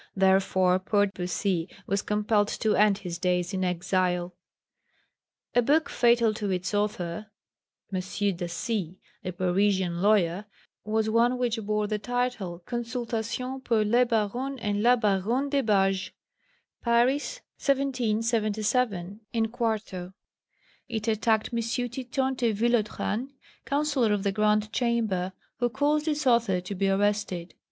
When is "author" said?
6.73-7.27, 26.25-26.59